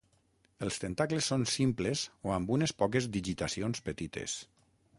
Els 0.67 0.79
tentacles 0.83 1.27
són 1.31 1.43
simples 1.55 2.05
o 2.29 2.33
amb 2.37 2.55
unes 2.57 2.73
poques 2.81 3.09
digitacions 3.19 3.87
petites. 3.91 4.39